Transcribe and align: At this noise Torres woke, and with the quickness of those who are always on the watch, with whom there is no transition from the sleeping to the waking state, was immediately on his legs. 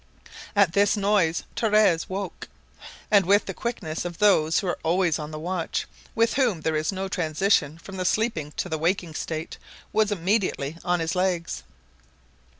At 0.55 0.73
this 0.73 0.97
noise 0.97 1.43
Torres 1.55 2.09
woke, 2.09 2.49
and 3.11 3.23
with 3.23 3.45
the 3.45 3.53
quickness 3.53 4.03
of 4.03 4.17
those 4.17 4.57
who 4.57 4.65
are 4.67 4.79
always 4.81 5.19
on 5.19 5.29
the 5.29 5.37
watch, 5.37 5.85
with 6.15 6.33
whom 6.33 6.61
there 6.61 6.75
is 6.75 6.91
no 6.91 7.07
transition 7.07 7.77
from 7.77 7.97
the 7.97 8.05
sleeping 8.05 8.51
to 8.57 8.67
the 8.67 8.79
waking 8.79 9.13
state, 9.13 9.59
was 9.93 10.11
immediately 10.11 10.75
on 10.83 11.01
his 11.01 11.13
legs. 11.13 11.61